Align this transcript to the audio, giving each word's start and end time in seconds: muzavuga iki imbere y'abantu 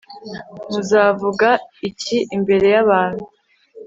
muzavuga 0.69 1.49
iki 1.89 2.17
imbere 2.35 2.67
y'abantu 2.75 3.23